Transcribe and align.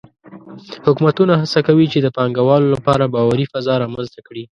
حکومتونه 0.85 1.33
هڅه 1.41 1.59
کوي 1.67 1.85
چې 1.93 1.99
د 2.01 2.07
پانګهوالو 2.17 2.71
لپاره 2.75 3.11
باوري 3.13 3.45
فضا 3.53 3.73
رامنځته 3.83 4.19
کړي. 4.27 4.43